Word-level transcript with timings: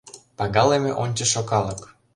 Пагалыме 0.37 0.91
ончышо 1.03 1.41
калык... 1.49 1.81